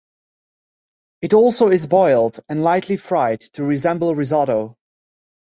[1.21, 4.75] It also is boiled and lightly fried, to resemble risotto.